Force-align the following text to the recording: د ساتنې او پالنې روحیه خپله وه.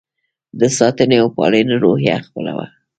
د 0.59 0.61
ساتنې 0.77 1.17
او 1.23 1.27
پالنې 1.37 1.75
روحیه 1.83 2.17
خپله 2.27 2.51
وه. 2.57 2.65